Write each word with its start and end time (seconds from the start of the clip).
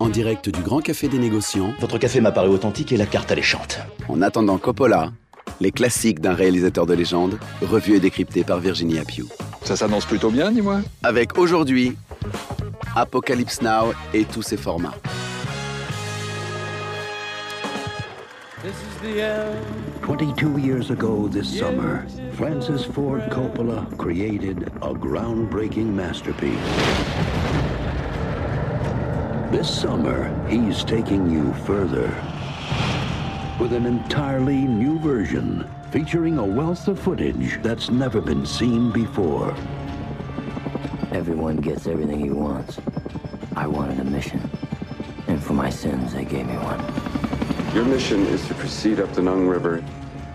En 0.00 0.08
direct 0.08 0.48
du 0.48 0.62
Grand 0.62 0.80
Café 0.80 1.08
des 1.08 1.18
Négociants, 1.18 1.72
Votre 1.80 1.98
café 1.98 2.20
m'a 2.20 2.30
paru 2.30 2.48
authentique 2.50 2.92
et 2.92 2.96
la 2.96 3.06
carte 3.06 3.32
alléchante. 3.32 3.80
en 4.08 4.22
attendant 4.22 4.58
Coppola, 4.58 5.12
les 5.60 5.72
classiques 5.72 6.20
d'un 6.20 6.34
réalisateur 6.34 6.86
de 6.86 6.94
légende, 6.94 7.38
revus 7.62 7.96
et 7.96 8.00
décryptés 8.00 8.44
par 8.44 8.60
Virginie 8.60 8.98
Appiou. 8.98 9.26
Ça 9.64 9.76
s'annonce 9.76 10.04
plutôt 10.06 10.30
bien, 10.30 10.52
dis-moi. 10.52 10.80
Avec 11.02 11.36
aujourd'hui 11.36 11.96
Apocalypse 12.94 13.60
Now 13.60 13.92
et 14.14 14.24
tous 14.24 14.42
ses 14.42 14.56
formats. 14.56 14.94
22 20.02 20.58
years 20.58 20.90
ago 20.90 21.28
this 21.28 21.46
summer, 21.46 22.04
Francis 22.36 22.84
Ford 22.84 23.20
Coppola 23.30 23.86
created 23.98 24.70
a 24.82 24.92
groundbreaking 24.94 25.94
masterpiece. 25.94 26.58
This 29.50 29.80
summer, 29.80 30.46
he's 30.46 30.84
taking 30.84 31.30
you 31.30 31.54
further 31.64 32.08
with 33.58 33.72
an 33.72 33.86
entirely 33.86 34.58
new 34.58 34.98
version 34.98 35.66
featuring 35.90 36.36
a 36.36 36.44
wealth 36.44 36.86
of 36.86 37.00
footage 37.00 37.58
that's 37.62 37.88
never 37.88 38.20
been 38.20 38.44
seen 38.44 38.92
before. 38.92 39.56
Everyone 41.12 41.56
gets 41.56 41.86
everything 41.86 42.20
he 42.20 42.28
wants. 42.28 42.78
I 43.56 43.66
wanted 43.66 44.00
a 44.00 44.04
mission. 44.04 44.50
And 45.28 45.42
for 45.42 45.54
my 45.54 45.70
sins, 45.70 46.12
they 46.12 46.26
gave 46.26 46.46
me 46.46 46.56
one. 46.56 47.74
Your 47.74 47.86
mission 47.86 48.26
is 48.26 48.46
to 48.48 48.54
proceed 48.54 49.00
up 49.00 49.10
the 49.14 49.22
Nung 49.22 49.48
River, 49.48 49.82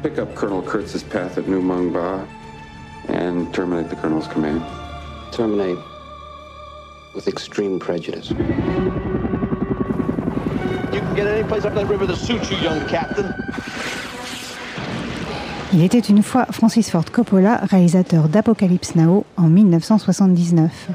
pick 0.01 0.17
up 0.17 0.33
Colonel 0.33 0.63
Kurtz's 0.63 1.03
path 1.03 1.37
at 1.37 1.47
New 1.47 1.61
Mung 1.61 1.93
Ba, 1.93 2.27
and 3.09 3.53
terminate 3.53 3.91
the 3.91 3.95
Colonel's 3.95 4.27
command. 4.27 4.63
Terminate 5.31 5.77
with 7.13 7.27
extreme 7.27 7.79
prejudice. 7.79 8.29
You 10.91 10.99
can 10.99 11.15
get 11.15 11.27
any 11.27 11.43
place 11.43 11.65
up 11.65 11.73
that 11.75 11.87
river 11.87 12.05
that 12.07 12.17
suits 12.17 12.49
you, 12.51 12.57
young 12.57 12.85
captain. 12.87 13.33
Il 15.73 15.81
était 15.83 15.99
une 15.99 16.21
fois 16.21 16.45
Francis 16.51 16.91
Ford 16.91 17.05
Coppola, 17.11 17.61
réalisateur 17.63 18.29
d'Apocalypse 18.29 18.95
Now 18.95 19.25
en 19.37 19.47
1979. 19.47 20.89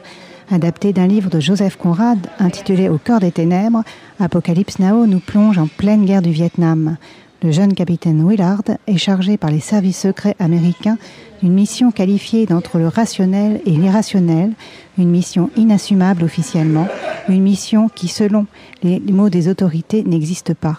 Adapté 0.50 0.92
d'un 0.92 1.08
livre 1.08 1.30
de 1.30 1.40
Joseph 1.40 1.76
Conrad 1.76 2.18
intitulé 2.38 2.88
Au 2.88 2.98
cœur 2.98 3.18
des 3.20 3.32
ténèbres, 3.32 3.82
Apocalypse 4.20 4.78
Now 4.78 5.06
nous 5.06 5.20
plonge 5.20 5.58
en 5.58 5.66
pleine 5.66 6.04
guerre 6.04 6.22
du 6.22 6.30
Vietnam. 6.30 6.96
Le 7.42 7.50
jeune 7.50 7.74
capitaine 7.74 8.26
Willard 8.26 8.62
est 8.86 8.98
chargé 8.98 9.36
par 9.36 9.50
les 9.50 9.60
services 9.60 10.00
secrets 10.00 10.36
américains 10.38 10.98
d'une 11.42 11.52
mission 11.52 11.90
qualifiée 11.90 12.46
d'entre 12.46 12.78
le 12.78 12.88
rationnel 12.88 13.60
et 13.64 13.70
l'irrationnel, 13.70 14.52
une 14.96 15.10
mission 15.10 15.50
inassumable 15.56 16.24
officiellement, 16.24 16.88
une 17.28 17.42
mission 17.42 17.88
qui, 17.88 18.08
selon 18.08 18.46
les 18.82 19.00
mots 19.00 19.30
des 19.30 19.48
autorités, 19.48 20.02
n'existe 20.02 20.54
pas. 20.54 20.78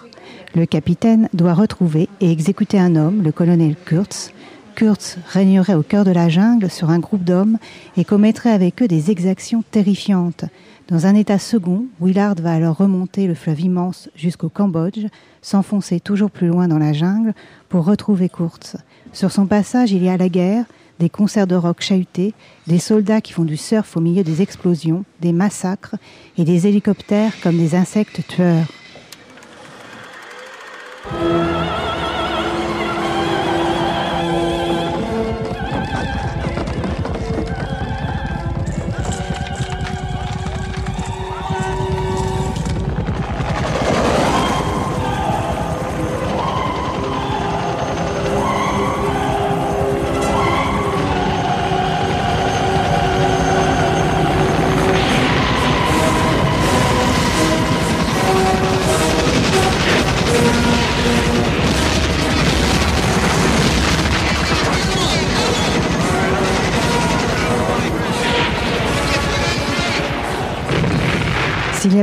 Le 0.56 0.66
capitaine 0.66 1.30
doit 1.34 1.54
retrouver 1.54 2.10
et 2.22 2.32
exécuter 2.32 2.80
un 2.80 2.96
homme, 2.96 3.22
le 3.24 3.32
colonel 3.32 3.76
Kurtz. 3.86 4.32
Kurtz 4.76 5.18
régnerait 5.28 5.76
au 5.76 5.84
cœur 5.84 6.06
de 6.06 6.12
la 6.12 6.30
jungle 6.30 6.70
sur 6.70 6.90
un 6.90 7.00
groupe 7.00 7.24
d'hommes 7.24 7.58
et 7.98 8.06
commettrait 8.06 8.52
avec 8.52 8.82
eux 8.82 8.88
des 8.88 9.12
exactions 9.12 9.64
terrifiantes. 9.72 10.46
Dans 10.88 11.06
un 11.06 11.14
état 11.14 11.38
second, 11.38 11.86
Willard 12.02 12.36
va 12.42 12.54
alors 12.54 12.78
remonter 12.78 13.28
le 13.28 13.36
fleuve 13.36 13.60
immense 13.62 14.10
jusqu'au 14.16 14.50
Cambodge, 14.50 15.06
s'enfoncer 15.42 16.00
toujours 16.00 16.32
plus 16.32 16.48
loin 16.48 16.68
dans 16.68 16.80
la 16.80 16.94
jungle 16.94 17.34
pour 17.68 17.86
retrouver 17.86 18.28
Kurtz. 18.28 18.76
Sur 19.14 19.32
son 19.32 19.48
passage, 19.48 19.92
il 19.92 20.04
y 20.04 20.10
a 20.10 20.18
la 20.18 20.30
guerre, 20.30 20.66
des 21.00 21.10
concerts 21.10 21.48
de 21.48 21.56
rock 21.56 21.82
chahutés, 21.82 22.34
des 22.68 22.80
soldats 22.80 23.22
qui 23.22 23.34
font 23.34 23.46
du 23.46 23.58
surf 23.58 23.98
au 23.98 24.02
milieu 24.02 24.24
des 24.24 24.42
explosions, 24.42 25.06
des 25.22 25.34
massacres 25.34 25.96
et 26.38 26.44
des 26.44 26.68
hélicoptères 26.68 27.34
comme 27.42 27.58
des 27.58 27.76
insectes 27.76 28.22
tueurs. 28.28 28.68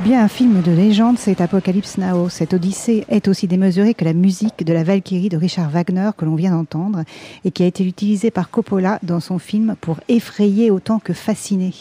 Bien 0.07 0.23
un 0.23 0.29
film 0.29 0.63
de 0.63 0.71
légende, 0.71 1.19
c'est 1.19 1.41
Apocalypse 1.41 1.99
Now. 1.99 2.29
Cette 2.29 2.55
odyssée 2.55 3.05
est 3.09 3.27
aussi 3.27 3.49
démesurée 3.49 3.93
que 3.93 4.05
la 4.05 4.13
musique 4.13 4.65
de 4.65 4.73
la 4.73 4.85
Valkyrie 4.85 5.31
de 5.31 5.37
Richard 5.37 5.69
Wagner 5.69 6.11
que 6.17 6.25
l'on 6.25 6.37
vient 6.37 6.53
d'entendre 6.53 7.03
et 7.45 7.51
qui 7.51 7.65
a 7.65 7.67
été 7.67 7.85
utilisée 7.85 8.31
par 8.31 8.49
Coppola 8.49 9.01
dans 9.03 9.19
son 9.19 9.41
film 9.41 9.75
pour 9.81 9.99
effrayer 10.09 10.71
autant 10.71 11.01
que 11.01 11.13
fasciner. 11.13 11.73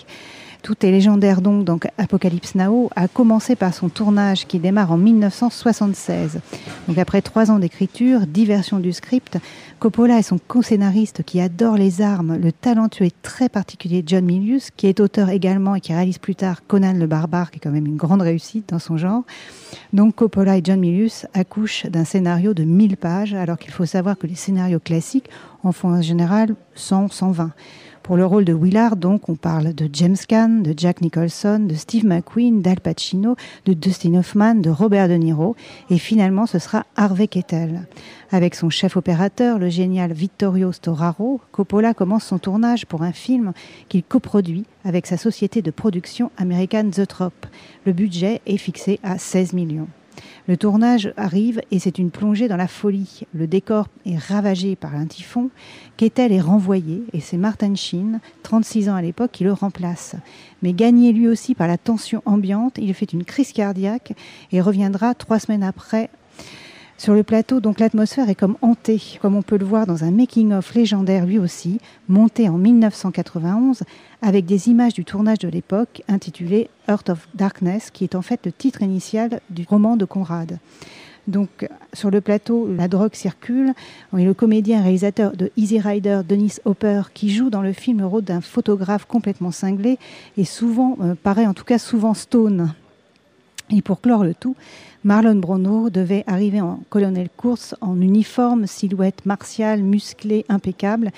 Tout 0.65 0.83
est 0.83 0.89
légendaire 0.89 1.41
donc, 1.41 1.63
donc 1.63 1.87
Apocalypse 1.99 2.55
Now 2.55 2.89
a 2.95 3.07
commencé 3.07 3.55
par 3.55 3.71
son 3.71 3.87
tournage 3.87 4.47
qui 4.47 4.57
démarre 4.57 4.91
en 4.91 4.97
1976. 4.97 6.39
Donc 6.87 6.97
après 6.97 7.21
trois 7.21 7.51
ans 7.51 7.59
d'écriture, 7.59 8.21
diversion 8.21 8.79
du 8.79 8.91
script, 8.91 9.37
Coppola 9.77 10.17
et 10.17 10.23
son 10.23 10.39
co-scénariste 10.39 11.21
qui 11.21 11.39
adore 11.39 11.75
les 11.75 12.01
armes, 12.01 12.37
le 12.37 12.51
talentueux 12.51 13.05
et 13.05 13.13
très 13.21 13.47
particulier 13.47 14.01
John 14.03 14.25
Milius, 14.25 14.71
qui 14.75 14.87
est 14.87 14.99
auteur 14.99 15.29
également 15.29 15.75
et 15.75 15.81
qui 15.81 15.93
réalise 15.93 16.17
plus 16.17 16.33
tard 16.33 16.65
Conan 16.65 16.93
le 16.93 17.05
barbare, 17.05 17.51
qui 17.51 17.57
est 17.57 17.61
quand 17.61 17.69
même 17.69 17.85
une 17.85 17.95
grande 17.95 18.23
réussite 18.23 18.69
dans 18.69 18.79
son 18.79 18.97
genre. 18.97 19.21
Donc 19.93 20.15
Coppola 20.15 20.57
et 20.57 20.61
John 20.63 20.79
Milius 20.79 21.27
accouchent 21.35 21.85
d'un 21.85 22.05
scénario 22.05 22.55
de 22.55 22.63
1000 22.63 22.97
pages, 22.97 23.35
alors 23.35 23.59
qu'il 23.59 23.71
faut 23.71 23.85
savoir 23.85 24.17
que 24.17 24.25
les 24.25 24.33
scénarios 24.33 24.79
classiques 24.79 25.29
en 25.61 25.71
font 25.71 25.89
en 25.89 26.01
général 26.01 26.55
100, 26.73 27.09
120. 27.09 27.51
Pour 28.05 28.17
le 28.17 28.25
rôle 28.27 28.45
de 28.45 28.53
Willard, 28.53 28.97
donc, 28.97 29.29
on 29.29 29.35
parle 29.35 29.73
de 29.73 29.89
James 29.91 30.15
Caan, 30.27 30.61
de 30.61 30.75
Jack 30.77 31.01
Nicholson, 31.01 31.65
de 31.67 31.73
Steve 31.73 32.05
McQueen, 32.05 32.61
d'Al 32.61 32.79
Pacino, 32.79 33.35
de 33.65 33.73
Dustin 33.73 34.13
Hoffman, 34.13 34.53
de 34.53 34.69
Robert 34.69 35.09
De 35.09 35.15
Niro, 35.15 35.55
et 35.89 35.97
finalement 35.97 36.45
ce 36.45 36.59
sera 36.59 36.85
Harvey 36.95 37.27
Keitel. 37.27 37.87
Avec 38.29 38.53
son 38.53 38.69
chef 38.69 38.95
opérateur, 38.95 39.57
le 39.57 39.69
génial 39.69 40.13
Vittorio 40.13 40.71
Storaro, 40.71 41.41
Coppola 41.51 41.95
commence 41.95 42.25
son 42.25 42.37
tournage 42.37 42.85
pour 42.85 43.01
un 43.01 43.11
film 43.11 43.53
qu'il 43.89 44.03
coproduit 44.03 44.65
avec 44.83 45.07
sa 45.07 45.17
société 45.17 45.63
de 45.63 45.71
production 45.71 46.29
American 46.37 46.91
The 46.91 47.07
Trop. 47.07 47.31
Le 47.87 47.91
budget 47.91 48.39
est 48.45 48.57
fixé 48.57 48.99
à 49.01 49.17
16 49.17 49.53
millions. 49.53 49.87
Le 50.47 50.57
tournage 50.57 51.11
arrive 51.17 51.59
et 51.71 51.79
c'est 51.79 51.97
une 51.97 52.11
plongée 52.11 52.47
dans 52.47 52.55
la 52.55 52.67
folie. 52.67 53.21
Le 53.33 53.47
décor 53.47 53.87
est 54.05 54.17
ravagé 54.17 54.75
par 54.75 54.93
un 54.93 55.07
typhon. 55.07 55.49
Kettel 55.97 56.31
est 56.31 56.41
renvoyé 56.41 57.03
et 57.13 57.19
c'est 57.19 57.37
Martin 57.37 57.73
Sheen, 57.73 58.19
36 58.43 58.89
ans 58.89 58.95
à 58.95 59.01
l'époque, 59.01 59.31
qui 59.31 59.43
le 59.43 59.53
remplace. 59.53 60.15
Mais 60.61 60.73
gagné 60.73 61.13
lui 61.13 61.27
aussi 61.27 61.55
par 61.55 61.67
la 61.67 61.79
tension 61.79 62.21
ambiante, 62.25 62.77
il 62.77 62.93
fait 62.93 63.11
une 63.11 63.23
crise 63.23 63.53
cardiaque 63.53 64.13
et 64.51 64.61
reviendra 64.61 65.15
trois 65.15 65.39
semaines 65.39 65.63
après 65.63 66.11
sur 66.97 67.13
le 67.13 67.23
plateau, 67.23 67.59
donc 67.59 67.79
l'atmosphère 67.79 68.29
est 68.29 68.35
comme 68.35 68.55
hantée, 68.61 69.01
comme 69.21 69.35
on 69.35 69.41
peut 69.41 69.57
le 69.57 69.65
voir 69.65 69.85
dans 69.85 70.05
un 70.05 70.11
making-of 70.11 70.73
légendaire 70.73 71.25
lui 71.25 71.39
aussi, 71.39 71.79
monté 72.07 72.47
en 72.47 72.57
1991, 72.57 73.83
avec 74.21 74.45
des 74.45 74.69
images 74.69 74.93
du 74.93 75.03
tournage 75.03 75.39
de 75.39 75.49
l'époque, 75.49 76.03
intitulé 76.07 76.69
Earth 76.87 77.09
of 77.09 77.27
Darkness, 77.33 77.91
qui 77.91 78.05
est 78.05 78.15
en 78.15 78.21
fait 78.21 78.45
le 78.45 78.51
titre 78.53 78.81
initial 78.81 79.41
du 79.49 79.65
roman 79.67 79.97
de 79.97 80.05
Conrad. 80.05 80.57
Donc, 81.27 81.67
sur 81.93 82.11
le 82.11 82.21
plateau, 82.21 82.69
la 82.71 82.87
drogue 82.87 83.15
circule. 83.15 83.73
Et 84.17 84.23
le 84.23 84.33
comédien 84.33 84.81
réalisateur 84.81 85.35
de 85.35 85.51
Easy 85.57 85.79
Rider, 85.79 86.21
Dennis 86.27 86.57
Hopper, 86.65 87.01
qui 87.13 87.31
joue 87.31 87.49
dans 87.49 87.63
le 87.63 87.73
film 87.73 87.99
le 87.99 88.05
rôle 88.05 88.23
d'un 88.23 88.41
photographe 88.41 89.05
complètement 89.05 89.51
cinglé 89.51 89.97
et 90.37 90.45
souvent, 90.45 90.97
euh, 91.01 91.15
paraît 91.15 91.47
en 91.47 91.53
tout 91.53 91.63
cas 91.63 91.79
souvent 91.79 92.13
stone. 92.13 92.73
Et 93.71 93.81
pour 93.81 94.01
clore 94.01 94.23
le 94.23 94.35
tout, 94.35 94.55
Marlon 95.03 95.35
Brando 95.35 95.89
devait 95.89 96.23
arriver 96.27 96.61
en 96.61 96.79
colonel 96.89 97.29
course 97.35 97.75
en 97.81 97.99
uniforme, 97.99 98.67
silhouette 98.67 99.25
martiale, 99.25 99.81
musclée, 99.81 100.45
impeccable. 100.49 101.11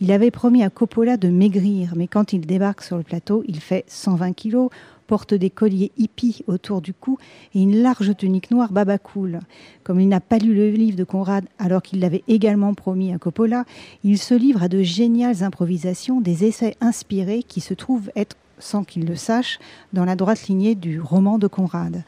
Il 0.00 0.12
avait 0.12 0.30
promis 0.30 0.62
à 0.62 0.70
Coppola 0.70 1.16
de 1.16 1.28
maigrir, 1.28 1.94
mais 1.96 2.06
quand 2.06 2.32
il 2.32 2.46
débarque 2.46 2.82
sur 2.82 2.96
le 2.96 3.02
plateau, 3.02 3.42
il 3.46 3.60
fait 3.60 3.84
120 3.88 4.32
kilos, 4.32 4.70
porte 5.06 5.34
des 5.34 5.50
colliers 5.50 5.92
hippies 5.96 6.44
autour 6.46 6.80
du 6.80 6.94
cou 6.94 7.18
et 7.54 7.62
une 7.62 7.82
large 7.82 8.16
tunique 8.16 8.50
noire 8.50 8.72
babacool. 8.72 9.40
Comme 9.82 10.00
il 10.00 10.08
n'a 10.08 10.20
pas 10.20 10.38
lu 10.38 10.54
le 10.54 10.70
livre 10.70 10.96
de 10.96 11.04
Conrad 11.04 11.44
alors 11.58 11.82
qu'il 11.82 12.00
l'avait 12.00 12.24
également 12.28 12.74
promis 12.74 13.12
à 13.12 13.18
Coppola, 13.18 13.64
il 14.02 14.18
se 14.18 14.34
livre 14.34 14.62
à 14.62 14.68
de 14.68 14.82
géniales 14.82 15.42
improvisations, 15.42 16.20
des 16.20 16.44
essais 16.44 16.76
inspirés 16.80 17.42
qui 17.42 17.60
se 17.60 17.74
trouvent 17.74 18.10
être, 18.16 18.36
sans 18.58 18.84
qu'il 18.84 19.06
le 19.06 19.16
sache, 19.16 19.58
dans 19.92 20.04
la 20.04 20.16
droite 20.16 20.46
lignée 20.48 20.74
du 20.74 21.00
roman 21.00 21.38
de 21.38 21.46
Conrad. 21.46 22.04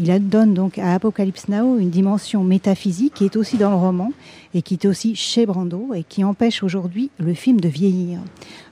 Il 0.00 0.28
donne 0.28 0.54
donc 0.54 0.78
à 0.78 0.94
Apocalypse 0.94 1.48
Now 1.48 1.78
une 1.78 1.90
dimension 1.90 2.42
métaphysique 2.42 3.14
qui 3.14 3.24
est 3.24 3.36
aussi 3.36 3.56
dans 3.56 3.70
le 3.70 3.76
roman 3.76 4.12
et 4.54 4.62
qui 4.62 4.74
est 4.74 4.86
aussi 4.86 5.14
chez 5.14 5.46
Brando 5.46 5.92
et 5.94 6.02
qui 6.02 6.24
empêche 6.24 6.62
aujourd'hui 6.62 7.10
le 7.18 7.34
film 7.34 7.60
de 7.60 7.68
vieillir. 7.68 8.18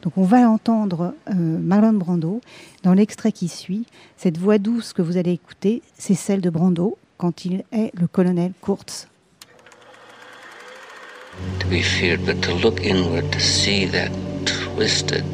Donc 0.02 0.16
on 0.16 0.24
va 0.24 0.48
entendre 0.48 1.14
euh, 1.28 1.34
Marlon 1.34 1.92
Brando 1.92 2.40
dans 2.82 2.94
l'extrait 2.94 3.32
qui 3.32 3.48
suit. 3.48 3.84
Cette 4.16 4.38
voix 4.38 4.58
douce 4.58 4.92
que 4.92 5.02
vous 5.02 5.18
allez 5.18 5.32
écouter, 5.32 5.82
c'est 5.96 6.14
celle 6.14 6.40
de 6.40 6.50
Brando 6.50 6.96
quand 7.18 7.44
il 7.44 7.64
est 7.70 7.92
le 7.94 8.06
colonel 8.06 8.52
Kurtz. 8.62 9.06
To 11.60 11.68
be 11.68 11.80
feared, 11.80 12.24
but 12.24 12.40
to 12.42 12.54
look 12.54 12.80
inward, 12.82 13.30
to 13.30 13.38
see 13.38 13.86
that 13.86 14.10
twisted 14.44 15.24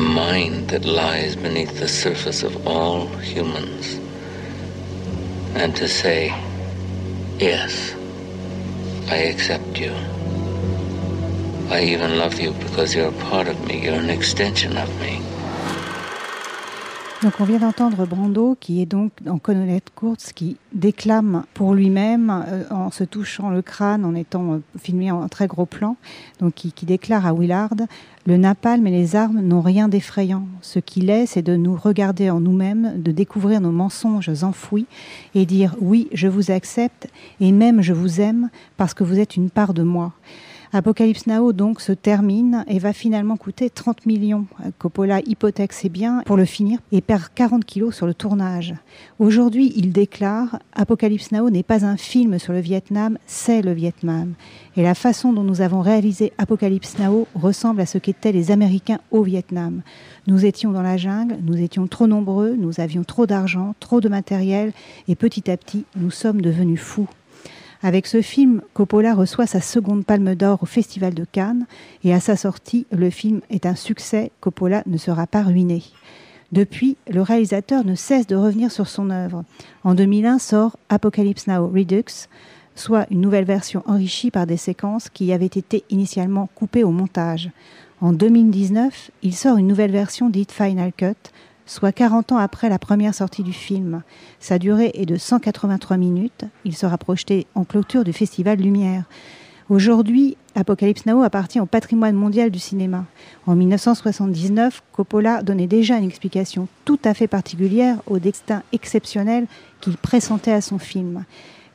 mind 0.00 0.68
that 0.70 0.84
lies 0.84 1.36
beneath 1.36 1.78
the 1.78 1.88
surface 1.88 2.42
of 2.42 2.66
all 2.66 3.06
humans. 3.18 4.00
and 5.54 5.76
to 5.76 5.88
say, 5.88 6.32
Yes, 7.38 7.94
I 9.10 9.16
accept 9.16 9.78
you. 9.78 9.92
I 11.70 11.82
even 11.82 12.18
love 12.18 12.40
you 12.40 12.52
because 12.52 12.94
you're 12.94 13.08
a 13.08 13.24
part 13.30 13.48
of 13.48 13.60
me, 13.66 13.84
you're 13.84 13.94
an 13.94 14.10
extension 14.10 14.76
of 14.76 14.88
me. 15.00 15.29
Donc 17.22 17.34
on 17.38 17.44
vient 17.44 17.58
d'entendre 17.58 18.06
Brando 18.06 18.56
qui 18.58 18.80
est 18.80 18.86
donc 18.86 19.12
en 19.28 19.36
Colonette 19.36 19.90
Kurtz 19.94 20.32
qui 20.32 20.56
déclame 20.72 21.44
pour 21.52 21.74
lui-même 21.74 22.30
euh, 22.48 22.64
en 22.70 22.90
se 22.90 23.04
touchant 23.04 23.50
le 23.50 23.60
crâne 23.60 24.06
en 24.06 24.14
étant 24.14 24.54
euh, 24.54 24.62
filmé 24.78 25.10
en 25.10 25.28
très 25.28 25.46
gros 25.46 25.66
plan 25.66 25.96
donc 26.40 26.54
qui, 26.54 26.72
qui, 26.72 26.86
déclare 26.86 27.26
à 27.26 27.34
Willard 27.34 27.74
le 28.24 28.38
napalm 28.38 28.86
et 28.86 28.90
les 28.90 29.16
armes 29.16 29.40
n'ont 29.40 29.60
rien 29.60 29.88
d'effrayant. 29.88 30.46
Ce 30.62 30.78
qu'il 30.78 31.10
est 31.10 31.26
c'est 31.26 31.42
de 31.42 31.56
nous 31.56 31.76
regarder 31.76 32.30
en 32.30 32.40
nous-mêmes 32.40 32.94
de 33.02 33.12
découvrir 33.12 33.60
nos 33.60 33.72
mensonges 33.72 34.30
enfouis 34.42 34.86
et 35.34 35.44
dire 35.44 35.76
oui 35.78 36.08
je 36.14 36.26
vous 36.26 36.50
accepte 36.50 37.06
et 37.38 37.52
même 37.52 37.82
je 37.82 37.92
vous 37.92 38.22
aime 38.22 38.48
parce 38.78 38.94
que 38.94 39.04
vous 39.04 39.18
êtes 39.18 39.36
une 39.36 39.50
part 39.50 39.74
de 39.74 39.82
moi 39.82 40.14
Apocalypse 40.72 41.26
Now 41.26 41.52
donc 41.52 41.80
se 41.80 41.90
termine 41.90 42.64
et 42.68 42.78
va 42.78 42.92
finalement 42.92 43.36
coûter 43.36 43.70
30 43.70 44.06
millions. 44.06 44.46
Coppola 44.78 45.18
hypothèque 45.26 45.72
ses 45.72 45.88
biens 45.88 46.22
pour 46.24 46.36
le 46.36 46.44
finir 46.44 46.78
et 46.92 47.00
perd 47.00 47.24
40 47.34 47.64
kilos 47.64 47.96
sur 47.96 48.06
le 48.06 48.14
tournage. 48.14 48.74
Aujourd'hui, 49.18 49.72
il 49.74 49.90
déclare 49.90 50.60
Apocalypse 50.72 51.32
Now 51.32 51.50
n'est 51.50 51.64
pas 51.64 51.84
un 51.84 51.96
film 51.96 52.38
sur 52.38 52.52
le 52.52 52.60
Vietnam, 52.60 53.18
c'est 53.26 53.62
le 53.62 53.72
Vietnam. 53.72 54.34
Et 54.76 54.84
la 54.84 54.94
façon 54.94 55.32
dont 55.32 55.42
nous 55.42 55.60
avons 55.60 55.80
réalisé 55.80 56.32
Apocalypse 56.38 56.98
Now 57.00 57.26
ressemble 57.34 57.80
à 57.80 57.86
ce 57.86 57.98
qu'étaient 57.98 58.30
les 58.30 58.52
Américains 58.52 59.00
au 59.10 59.24
Vietnam. 59.24 59.82
Nous 60.28 60.46
étions 60.46 60.70
dans 60.70 60.82
la 60.82 60.96
jungle, 60.96 61.38
nous 61.42 61.60
étions 61.60 61.88
trop 61.88 62.06
nombreux, 62.06 62.54
nous 62.56 62.78
avions 62.78 63.02
trop 63.02 63.26
d'argent, 63.26 63.74
trop 63.80 64.00
de 64.00 64.08
matériel, 64.08 64.72
et 65.08 65.16
petit 65.16 65.50
à 65.50 65.56
petit, 65.56 65.84
nous 65.96 66.12
sommes 66.12 66.40
devenus 66.40 66.80
fous. 66.80 67.08
Avec 67.82 68.06
ce 68.06 68.20
film, 68.20 68.60
Coppola 68.74 69.14
reçoit 69.14 69.46
sa 69.46 69.62
seconde 69.62 70.04
palme 70.04 70.34
d'or 70.34 70.62
au 70.62 70.66
Festival 70.66 71.14
de 71.14 71.24
Cannes 71.24 71.66
et 72.04 72.12
à 72.12 72.20
sa 72.20 72.36
sortie, 72.36 72.86
le 72.92 73.08
film 73.08 73.40
est 73.48 73.64
un 73.64 73.74
succès. 73.74 74.32
Coppola 74.40 74.82
ne 74.86 74.98
sera 74.98 75.26
pas 75.26 75.42
ruiné. 75.42 75.82
Depuis, 76.52 76.98
le 77.08 77.22
réalisateur 77.22 77.84
ne 77.84 77.94
cesse 77.94 78.26
de 78.26 78.36
revenir 78.36 78.70
sur 78.70 78.86
son 78.86 79.08
œuvre. 79.08 79.44
En 79.82 79.94
2001 79.94 80.38
sort 80.38 80.76
Apocalypse 80.90 81.46
Now 81.46 81.68
Redux, 81.68 82.28
soit 82.74 83.06
une 83.10 83.20
nouvelle 83.22 83.44
version 83.44 83.82
enrichie 83.86 84.30
par 84.30 84.46
des 84.46 84.56
séquences 84.58 85.08
qui 85.08 85.32
avaient 85.32 85.46
été 85.46 85.84
initialement 85.88 86.50
coupées 86.54 86.84
au 86.84 86.90
montage. 86.90 87.50
En 88.02 88.12
2019, 88.12 89.10
il 89.22 89.34
sort 89.34 89.56
une 89.56 89.66
nouvelle 89.66 89.92
version 89.92 90.28
dite 90.28 90.52
Final 90.52 90.92
Cut, 90.92 91.14
soit 91.70 91.92
40 91.92 92.32
ans 92.32 92.38
après 92.38 92.68
la 92.68 92.80
première 92.80 93.14
sortie 93.14 93.44
du 93.44 93.52
film. 93.52 94.02
Sa 94.40 94.58
durée 94.58 94.90
est 94.94 95.06
de 95.06 95.16
183 95.16 95.96
minutes. 95.98 96.44
Il 96.64 96.74
sera 96.74 96.98
projeté 96.98 97.46
en 97.54 97.62
clôture 97.62 98.02
du 98.02 98.12
Festival 98.12 98.58
Lumière. 98.58 99.04
Aujourd'hui, 99.68 100.36
Apocalypse 100.56 101.06
Now 101.06 101.22
appartient 101.22 101.60
au 101.60 101.66
patrimoine 101.66 102.16
mondial 102.16 102.50
du 102.50 102.58
cinéma. 102.58 103.04
En 103.46 103.54
1979, 103.54 104.82
Coppola 104.90 105.44
donnait 105.44 105.68
déjà 105.68 105.96
une 105.96 106.08
explication 106.08 106.66
tout 106.84 106.98
à 107.04 107.14
fait 107.14 107.28
particulière 107.28 107.98
au 108.08 108.18
destin 108.18 108.64
exceptionnel 108.72 109.46
qu'il 109.80 109.96
pressentait 109.96 110.50
à 110.50 110.60
son 110.60 110.80
film. 110.80 111.24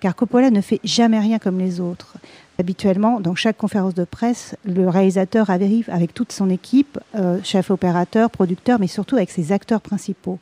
Car 0.02 0.14
Coppola 0.14 0.52
ne 0.52 0.60
fait 0.60 0.82
jamais 0.84 1.20
rien 1.20 1.40
comme 1.40 1.58
les 1.58 1.80
autres. 1.80 2.18
Habituellement, 2.58 3.20
dans 3.20 3.36
chaque 3.36 3.58
conférence 3.58 3.96
de 3.96 4.06
presse, 4.06 4.56
le 4.64 4.88
réalisateur 4.88 5.50
arrive 5.50 5.90
avec 5.90 6.14
toute 6.14 6.32
son 6.32 6.50
équipe, 6.50 6.98
euh, 7.16 7.40
chef 7.44 7.70
opérateur, 7.70 8.30
producteur, 8.30 8.80
mais 8.80 8.88
surtout 8.88 9.18
avec 9.18 9.30
ses 9.30 9.52
acteurs 9.52 9.82
principaux. 9.82 10.40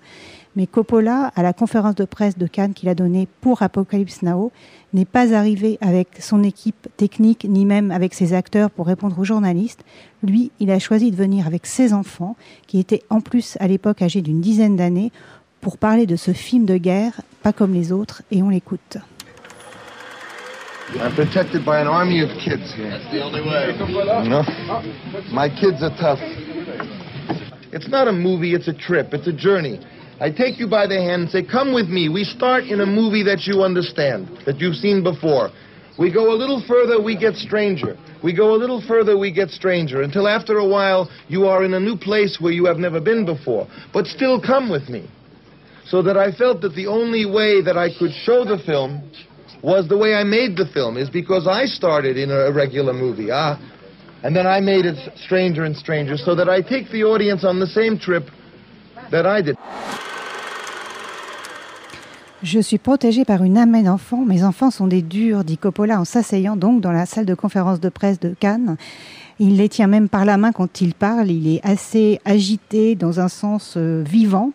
Mais 0.56 0.68
Coppola, 0.68 1.31
à 1.36 1.42
la 1.42 1.54
conférence 1.54 1.95
de 1.95 2.06
presse 2.06 2.38
de 2.38 2.45
Cannes 2.45 2.75
qu'il 2.75 2.88
a 2.88 2.94
donnée 2.94 3.27
pour 3.42 3.63
Apocalypse 3.63 4.21
Now, 4.21 4.51
n'est 4.94 5.06
pas 5.06 5.33
arrivé 5.33 5.80
avec 5.81 6.10
son 6.19 6.44
équipe 6.44 6.88
technique, 6.98 7.48
ni 7.50 7.65
même 7.65 7.89
avec 7.89 8.13
ses 8.13 8.33
acteurs 8.33 8.69
pour 8.69 8.86
répondre 8.86 9.18
aux 9.18 9.24
journalistes. 9.24 9.83
Lui, 10.21 10.51
il 10.59 10.69
a 10.69 10.77
choisi 10.77 11.09
de 11.09 11.16
venir 11.16 11.48
avec 11.48 11.66
ses 11.66 11.94
enfants, 11.94 12.36
qui 12.68 12.77
étaient 12.77 13.01
en 13.09 13.21
plus 13.21 13.57
à 13.59 13.68
l'époque 13.68 14.04
âgés 14.04 14.21
d'une 14.21 14.42
dizaine 14.42 14.75
d'années, 14.75 15.12
pour 15.62 15.80
parler 15.80 16.06
de 16.06 16.18
ce 16.18 16.31
film 16.31 16.66
de 16.66 16.77
guerre, 16.77 17.21
pas 17.42 17.54
comme 17.54 17.74
les 17.74 17.92
autres, 17.92 18.21
et 18.30 18.44
on 18.44 18.50
l'écoute. 18.50 18.98
I'm 21.00 21.16
protected 21.16 21.66
by 21.66 21.81
an 21.81 21.88
army 21.88 22.22
of 22.22 22.30
kids 22.38 22.74
here. 22.75 22.90
That's 22.90 23.12
the 23.12 23.24
only 23.24 23.42
way. 23.42 23.74
You 23.74 24.30
know? 24.30 24.44
My 25.34 25.50
kids 25.50 25.81
are 25.81 25.95
tough. 25.98 26.19
It's 27.74 27.88
not 27.90 28.07
a 28.07 28.12
movie, 28.12 28.54
it's 28.54 28.68
a 28.68 28.74
trip, 28.74 29.13
it's 29.13 29.28
a 29.28 29.34
journey. 29.34 29.80
I 30.19 30.30
take 30.30 30.59
you 30.59 30.68
by 30.68 30.85
the 30.85 31.02
hand 31.02 31.23
and 31.23 31.31
say, 31.31 31.44
come 31.44 31.73
with 31.73 31.90
me. 31.90 32.09
We 32.09 32.23
start 32.23 32.66
in 32.66 32.81
a 32.81 32.85
movie 32.85 33.23
that 33.23 33.47
you 33.47 33.64
understand, 33.64 34.30
that 34.45 34.59
you've 34.59 34.76
seen 34.76 35.02
before. 35.02 35.50
We 35.97 36.14
go 36.14 36.31
a 36.31 36.38
little 36.38 36.64
further, 36.68 37.02
we 37.02 37.18
get 37.18 37.35
stranger. 37.35 37.97
We 38.23 38.35
go 38.35 38.54
a 38.54 38.57
little 38.57 38.81
further, 38.88 39.18
we 39.18 39.31
get 39.31 39.50
stranger, 39.50 40.02
until 40.02 40.28
after 40.28 40.59
a 40.59 40.68
while 40.68 41.09
you 41.28 41.47
are 41.47 41.64
in 41.64 41.73
a 41.73 41.80
new 41.80 41.97
place 41.97 42.38
where 42.40 42.54
you 42.54 42.66
have 42.66 42.78
never 42.78 43.02
been 43.02 43.26
before. 43.26 43.68
But 43.92 44.06
still 44.06 44.40
come 44.40 44.69
with 44.69 44.90
me. 44.90 45.09
So 45.85 46.02
that 46.04 46.18
I 46.18 46.31
felt 46.31 46.62
that 46.62 46.76
the 46.76 46.88
only 46.88 47.26
way 47.26 47.62
that 47.62 47.78
I 47.78 47.90
could 47.90 48.12
show 48.12 48.45
the 48.45 48.57
film 48.66 49.04
was 49.63 49.87
the 49.87 49.97
way 49.97 50.13
I 50.13 50.23
made 50.23 50.57
the 50.57 50.65
film, 50.65 50.97
is 50.97 51.09
because 51.09 51.47
I 51.47 51.65
started 51.65 52.17
in 52.17 52.29
a 52.29 52.51
regular 52.51 52.93
movie. 52.93 53.31
Ah, 53.31 53.57
and 54.21 54.35
then 54.35 54.45
I 54.45 54.59
made 54.59 54.85
it 54.85 54.97
stranger 55.25 55.63
and 55.63 55.75
stranger, 55.75 56.17
so 56.17 56.35
that 56.35 56.49
I 56.49 56.61
take 56.61 56.91
the 56.91 57.03
audience 57.05 57.43
on 57.45 57.59
the 57.59 57.67
same 57.67 57.97
trip 57.97 58.29
that 59.09 59.25
I 59.25 59.41
did. 59.41 59.55
Je 62.43 62.59
suis 62.59 62.77
protégée 62.77 63.23
par 63.23 63.41
une 63.41 63.57
âme 63.57 63.81
d'enfant. 63.83 64.25
Mes 64.25 64.43
enfants 64.43 64.69
sont 64.69 64.87
des 64.87 65.01
durs, 65.01 65.45
dit 65.45 65.57
Coppola 65.57 66.01
en 66.01 66.03
s'asseyant 66.03 66.57
donc 66.57 66.81
dans 66.81 66.91
la 66.91 67.05
salle 67.05 67.25
de 67.25 67.35
conférence 67.35 67.79
de 67.79 67.87
presse 67.87 68.19
de 68.19 68.35
Cannes. 68.37 68.75
Il 69.39 69.55
les 69.55 69.69
tient 69.69 69.87
même 69.87 70.09
par 70.09 70.25
la 70.25 70.35
main 70.35 70.51
quand 70.51 70.81
il 70.81 70.93
parle. 70.93 71.31
Il 71.31 71.47
est 71.47 71.65
assez 71.65 72.19
agité 72.25 72.95
dans 72.95 73.21
un 73.21 73.29
sens 73.29 73.75
euh, 73.77 74.03
vivant. 74.05 74.51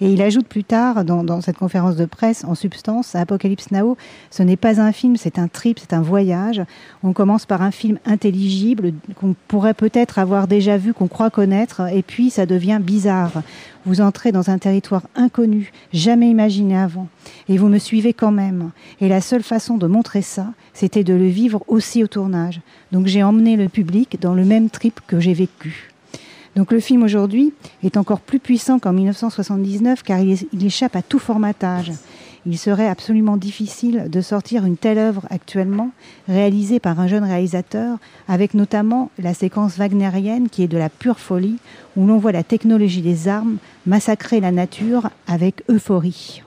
Et 0.00 0.12
il 0.12 0.20
ajoute 0.20 0.46
plus 0.46 0.64
tard, 0.64 1.04
dans, 1.04 1.40
cette 1.40 1.56
conférence 1.56 1.96
de 1.96 2.04
presse, 2.04 2.44
en 2.44 2.54
substance, 2.54 3.14
Apocalypse 3.14 3.70
Now, 3.70 3.96
ce 4.30 4.42
n'est 4.42 4.56
pas 4.56 4.80
un 4.80 4.92
film, 4.92 5.16
c'est 5.16 5.38
un 5.38 5.48
trip, 5.48 5.78
c'est 5.78 5.94
un 5.94 6.02
voyage. 6.02 6.62
On 7.02 7.12
commence 7.12 7.46
par 7.46 7.62
un 7.62 7.70
film 7.70 7.98
intelligible 8.04 8.92
qu'on 9.18 9.34
pourrait 9.48 9.74
peut-être 9.74 10.18
avoir 10.18 10.48
déjà 10.48 10.76
vu, 10.76 10.92
qu'on 10.92 11.08
croit 11.08 11.30
connaître, 11.30 11.82
et 11.92 12.02
puis 12.02 12.28
ça 12.30 12.44
devient 12.44 12.78
bizarre. 12.80 13.42
Vous 13.86 14.00
entrez 14.00 14.32
dans 14.32 14.50
un 14.50 14.58
territoire 14.58 15.02
inconnu, 15.14 15.72
jamais 15.92 16.28
imaginé 16.28 16.76
avant, 16.76 17.08
et 17.48 17.56
vous 17.56 17.68
me 17.68 17.78
suivez 17.78 18.12
quand 18.12 18.32
même. 18.32 18.70
Et 19.00 19.08
la 19.08 19.20
seule 19.20 19.44
façon 19.44 19.78
de 19.78 19.86
montrer 19.86 20.22
ça, 20.22 20.48
c'était 20.74 21.04
de 21.04 21.14
le 21.14 21.28
vivre 21.28 21.62
aussi 21.68 22.04
au 22.04 22.06
tournage. 22.06 22.60
Donc 22.92 23.06
j'ai 23.06 23.22
emmené 23.22 23.56
le 23.56 23.68
public 23.68 24.18
dans 24.20 24.34
le 24.34 24.44
même 24.44 24.68
trip 24.68 25.00
que 25.06 25.20
j'ai 25.20 25.34
vécu. 25.34 25.95
Donc 26.56 26.72
le 26.72 26.80
film 26.80 27.02
aujourd'hui 27.02 27.52
est 27.84 27.98
encore 27.98 28.20
plus 28.20 28.38
puissant 28.38 28.78
qu'en 28.78 28.94
1979 28.94 30.02
car 30.02 30.20
il, 30.20 30.64
échappe 30.64 30.96
à 30.96 31.02
tout 31.02 31.18
formatage. 31.18 31.92
il 32.46 32.56
serait 32.56 32.88
absolument 32.88 33.36
difficile 33.36 34.06
de 34.08 34.20
sortir 34.22 34.64
une 34.64 34.78
telle 34.78 34.96
œuvre 34.96 35.26
actuellement, 35.28 35.90
réalisée 36.28 36.80
par 36.80 36.98
un 36.98 37.08
jeune 37.08 37.24
réalisateur, 37.24 37.98
avec 38.26 38.54
notamment 38.54 39.10
la 39.18 39.34
séquence 39.34 39.76
wagnérienne 39.76 40.48
qui 40.48 40.62
est 40.62 40.68
de 40.68 40.78
la 40.78 40.88
pure 40.88 41.20
folie, 41.20 41.58
où 41.94 42.06
l'on 42.06 42.16
voit 42.16 42.32
la 42.32 42.42
technologie 42.42 43.02
des 43.02 43.28
armes 43.28 43.58
massacrer 43.84 44.40
la 44.40 44.50
nature 44.50 45.10
avec 45.28 45.62
euphorie. 45.68 46.42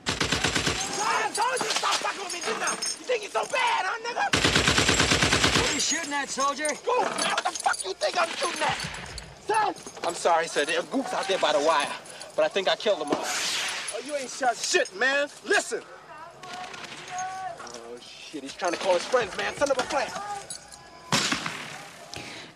I'm 9.51 10.15
sorry, 10.15 10.47
sir. 10.47 10.65
There 10.65 10.79
are 10.79 10.83
goops 10.83 11.13
out 11.13 11.27
there 11.27 11.39
by 11.39 11.53
the 11.53 11.59
wire, 11.59 11.87
but 12.35 12.45
I 12.45 12.49
think 12.49 12.67
I 12.67 12.75
killed 12.75 12.99
them 12.99 13.09
all. 13.11 13.23
Oh, 13.23 14.01
you 14.05 14.15
ain't 14.15 14.29
shot 14.29 14.55
shit, 14.55 14.89
man. 14.99 15.27
Listen. 15.47 15.81
Oh, 17.11 17.97
shit. 18.01 18.43
He's 18.43 18.53
trying 18.53 18.73
to 18.73 18.77
call 18.77 18.93
his 18.93 19.05
friends, 19.05 19.35
man. 19.37 19.53
Send 19.55 19.71
him 19.71 19.77
a 19.77 19.83
flash. 19.83 20.11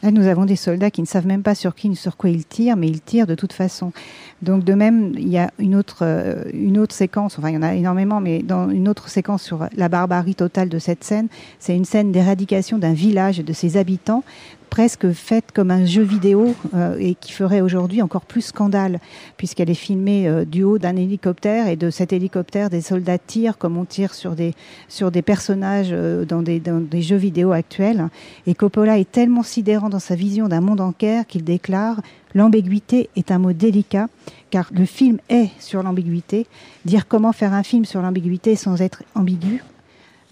Là, 0.03 0.11
nous 0.11 0.27
avons 0.27 0.43
des 0.43 0.57
soldats 0.57 0.91
qui 0.91 1.01
ne 1.01 1.07
savent 1.07 1.25
même 1.25 1.43
pas 1.43 1.55
sur 1.55 1.73
qui 1.75 1.87
ni 1.87 1.95
sur 1.95 2.17
quoi 2.17 2.29
ils 2.29 2.45
tirent, 2.45 2.75
mais 2.75 2.89
ils 2.89 2.99
tirent 2.99 3.25
de 3.25 3.35
toute 3.35 3.53
façon. 3.53 3.93
Donc, 4.41 4.65
de 4.65 4.73
même, 4.73 5.13
il 5.15 5.29
y 5.29 5.37
a 5.37 5.49
une 5.59 5.75
autre, 5.75 5.99
euh, 6.01 6.43
une 6.51 6.77
autre 6.77 6.93
séquence, 6.93 7.39
enfin, 7.39 7.49
il 7.49 7.55
y 7.55 7.57
en 7.57 7.63
a 7.63 7.73
énormément, 7.73 8.19
mais 8.19 8.43
dans 8.43 8.69
une 8.69 8.89
autre 8.89 9.07
séquence 9.07 9.41
sur 9.41 9.65
la 9.73 9.87
barbarie 9.87 10.35
totale 10.35 10.67
de 10.67 10.77
cette 10.77 11.05
scène, 11.05 11.29
c'est 11.57 11.73
une 11.73 11.85
scène 11.85 12.11
d'éradication 12.11 12.77
d'un 12.77 12.91
village 12.91 13.39
et 13.39 13.43
de 13.43 13.53
ses 13.53 13.77
habitants 13.77 14.25
presque 14.69 15.11
faite 15.11 15.51
comme 15.53 15.71
un 15.71 15.85
jeu 15.85 16.01
vidéo 16.01 16.55
euh, 16.73 16.95
et 16.99 17.15
qui 17.15 17.31
ferait 17.31 17.61
aujourd'hui 17.61 18.01
encore 18.01 18.25
plus 18.25 18.41
scandale 18.41 18.99
puisqu'elle 19.37 19.69
est 19.69 19.75
filmée 19.75 20.27
euh, 20.27 20.45
du 20.45 20.63
haut 20.63 20.77
d'un 20.77 20.95
hélicoptère 20.95 21.67
et 21.67 21.75
de 21.75 21.89
cet 21.89 22.13
hélicoptère 22.13 22.69
des 22.69 22.81
soldats 22.81 23.17
tirent 23.17 23.57
comme 23.57 23.77
on 23.77 23.85
tire 23.85 24.13
sur 24.13 24.35
des 24.35 24.53
sur 24.87 25.11
des 25.11 25.21
personnages 25.21 25.89
euh, 25.91 26.25
dans, 26.25 26.41
des, 26.41 26.59
dans 26.59 26.79
des 26.79 27.01
jeux 27.01 27.17
vidéo 27.17 27.51
actuels. 27.51 28.07
Et 28.47 28.55
Coppola 28.55 28.97
est 28.97 29.11
tellement 29.11 29.43
sidérant 29.43 29.89
dans 29.89 29.99
sa 29.99 30.15
vision 30.15 30.47
d'un 30.47 30.61
monde 30.61 30.81
en 30.81 30.93
guerre 30.97 31.27
qu'il 31.27 31.43
déclare 31.43 32.01
l'ambiguïté 32.33 33.09
est 33.15 33.31
un 33.31 33.37
mot 33.37 33.53
délicat 33.53 34.07
car 34.49 34.69
le 34.73 34.85
film 34.85 35.19
est 35.29 35.49
sur 35.59 35.83
l'ambiguïté. 35.83 36.47
Dire 36.85 37.07
comment 37.07 37.31
faire 37.31 37.53
un 37.53 37.63
film 37.63 37.85
sur 37.85 38.01
l'ambiguïté 38.01 38.55
sans 38.55 38.81
être 38.81 39.03
ambigu 39.15 39.63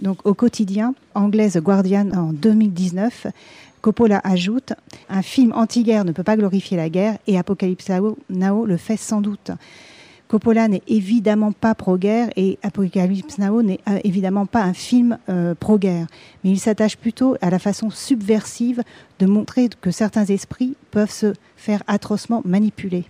donc 0.01 0.25
au 0.25 0.33
quotidien, 0.33 0.95
anglaise 1.13 1.57
Guardian 1.57 2.09
en 2.11 2.33
2019, 2.33 3.27
Coppola 3.81 4.21
ajoute 4.23 4.73
Un 5.09 5.23
film 5.23 5.53
anti-guerre 5.55 6.05
ne 6.05 6.11
peut 6.11 6.23
pas 6.23 6.38
glorifier 6.38 6.77
la 6.77 6.89
guerre 6.89 7.17
et 7.25 7.38
Apocalypse 7.38 7.89
Now 8.29 8.65
le 8.65 8.77
fait 8.77 8.97
sans 8.97 9.21
doute. 9.21 9.51
Coppola 10.27 10.67
n'est 10.67 10.83
évidemment 10.88 11.51
pas 11.51 11.75
pro-guerre 11.75 12.29
et 12.38 12.59
Apocalypse 12.63 13.39
Now 13.39 13.63
n'est 13.63 13.79
euh, 13.89 14.00
évidemment 14.03 14.45
pas 14.45 14.61
un 14.61 14.73
film 14.73 15.17
euh, 15.27 15.55
pro-guerre, 15.55 16.07
mais 16.43 16.51
il 16.51 16.59
s'attache 16.59 16.95
plutôt 16.95 17.35
à 17.41 17.50
la 17.50 17.59
façon 17.59 17.89
subversive 17.89 18.83
de 19.19 19.25
montrer 19.25 19.67
que 19.81 19.91
certains 19.91 20.25
esprits 20.25 20.77
peuvent 20.91 21.11
se 21.11 21.33
faire 21.57 21.83
atrocement 21.88 22.43
manipuler. 22.45 23.05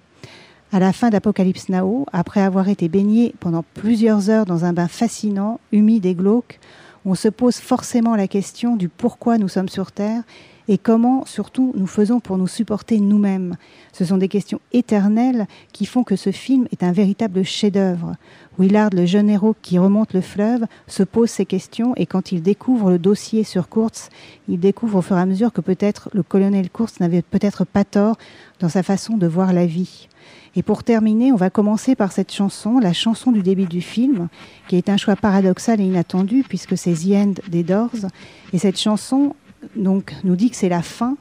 À 0.72 0.80
la 0.80 0.94
fin 0.94 1.10
d'Apocalypse 1.10 1.70
Now, 1.70 2.06
après 2.14 2.42
avoir 2.42 2.70
été 2.70 2.88
baigné 2.88 3.36
pendant 3.40 3.64
plusieurs 3.74 4.30
heures 4.30 4.46
dans 4.46 4.64
un 4.64 4.74
bain 4.74 4.88
fascinant, 4.88 5.60
humide 5.74 6.06
et 6.06 6.16
glauque, 6.16 6.60
on 7.06 7.14
se 7.14 7.28
pose 7.28 7.58
forcément 7.58 8.16
la 8.16 8.28
question 8.28 8.76
du 8.76 8.88
pourquoi 8.88 9.38
nous 9.38 9.50
sommes 9.50 9.70
sur 9.70 9.92
Terre 9.92 10.24
et 10.68 10.78
comment 10.78 11.26
surtout 11.26 11.74
nous 11.76 11.88
faisons 11.88 12.20
pour 12.20 12.38
nous 12.38 12.48
supporter 12.48 13.00
nous-mêmes? 13.00 13.56
Ce 13.94 14.06
sont 14.06 14.18
des 14.18 14.28
questions 14.28 14.62
éternelles 14.74 15.48
qui 15.74 15.86
font 15.86 16.04
que 16.04 16.16
ce 16.16 16.32
film 16.32 16.68
est 16.72 16.84
un 16.84 16.92
véritable 16.92 17.44
chef-d'œuvre. 17.44 18.16
Willard, 18.60 18.92
le 18.94 19.06
jeune 19.06 19.30
héros 19.30 19.56
qui 19.62 19.80
remonte 19.80 20.14
le 20.14 20.22
fleuve, 20.22 20.66
se 20.88 21.04
pose 21.04 21.30
ces 21.30 21.46
questions 21.46 21.94
et 21.96 22.06
quand 22.06 22.32
il 22.32 22.42
découvre 22.42 22.92
le 22.92 23.00
dossier 23.00 23.44
sur 23.44 23.70
Kurtz, 23.70 24.10
il 24.48 24.60
découvre 24.60 25.00
au 25.00 25.02
fur 25.02 25.18
et 25.18 25.22
à 25.22 25.26
mesure 25.26 25.54
que 25.54 25.62
peut-être 25.62 26.10
le 26.14 26.24
colonel 26.24 26.70
Kurtz 26.70 27.00
n'avait 27.00 27.22
peut-être 27.22 27.66
pas 27.66 27.84
tort 27.84 28.18
dans 28.60 28.70
sa 28.70 28.84
façon 28.84 29.18
de 29.18 29.28
voir 29.28 29.54
la 29.54 29.66
vie. 29.66 30.08
Et 30.56 30.64
pour 30.64 30.84
terminer, 30.84 31.32
on 31.32 31.38
va 31.38 31.50
commencer 31.50 31.96
par 31.96 32.12
cette 32.12 32.32
chanson, 32.32 32.80
la 32.80 32.92
chanson 32.92 33.32
du 33.32 33.42
début 33.42 33.66
du 33.66 33.82
film, 33.82 34.28
qui 34.68 34.76
est 34.76 34.90
un 34.90 34.98
choix 34.98 35.16
paradoxal 35.16 35.80
et 35.80 35.86
inattendu 35.86 36.44
puisque 36.48 36.78
c'est 36.78 36.94
The 36.94 37.14
End 37.14 37.34
des 37.48 37.64
Doors. 37.64 38.08
Et 38.52 38.58
cette 38.58 38.78
chanson, 38.78 39.34
donc 39.76 40.16
nous 40.24 40.36
dit 40.36 40.50
que 40.50 40.56
c'est 40.56 40.70
la 40.70 40.82
fin 40.82 41.18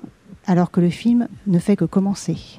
alors 0.47 0.71
que 0.71 0.81
le 0.81 0.91
film 0.91 1.29
ne 1.47 1.59
fait 1.59 1.77
que 1.77 1.85
commencer. 1.85 2.59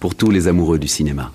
Pour 0.00 0.16
tous 0.16 0.30
les 0.30 0.48
amoureux 0.48 0.78
du 0.78 0.88
cinéma. 0.88 1.32